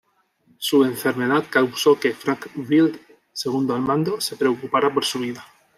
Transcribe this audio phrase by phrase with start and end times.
[0.57, 2.99] Su enfermedad causó que Frank Wild,
[3.33, 5.45] segundo al mando, se preocupara por su vida.